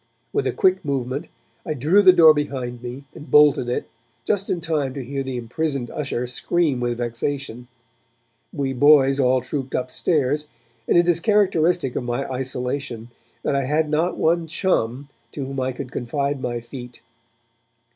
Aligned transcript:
With 0.33 0.47
a 0.47 0.51
quick 0.51 0.83
movement, 0.83 1.27
I 1.63 1.75
drew 1.75 2.01
the 2.01 2.11
door 2.11 2.33
behind 2.33 2.81
me 2.81 3.03
and 3.13 3.29
bolted 3.29 3.69
it, 3.69 3.87
just 4.25 4.49
in 4.49 4.59
time 4.59 4.95
to 4.95 5.03
hear 5.03 5.21
the 5.21 5.37
imprisoned 5.37 5.91
usher 5.91 6.25
scream 6.25 6.79
with 6.79 6.97
vexation. 6.97 7.67
We 8.51 8.73
boys 8.73 9.19
all 9.19 9.41
trooped 9.41 9.75
upstairs 9.75 10.47
and 10.87 10.97
it 10.97 11.07
is 11.07 11.19
characteristic 11.19 11.95
of 11.95 12.03
my 12.03 12.27
isolation 12.27 13.11
that 13.43 13.55
I 13.55 13.65
had 13.65 13.91
not 13.91 14.17
one 14.17 14.47
'chum' 14.47 15.07
to 15.33 15.45
whom 15.45 15.59
I 15.59 15.71
could 15.71 15.91
confide 15.91 16.41
my 16.41 16.61
feat. 16.61 17.03